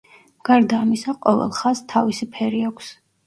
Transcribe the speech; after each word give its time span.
გარდა 0.47 0.77
ამისა, 0.85 1.13
ყოველ 1.27 1.53
ხაზს 1.59 1.83
თავისი 1.93 2.29
ფერი 2.37 2.65
აქვს. 2.71 2.91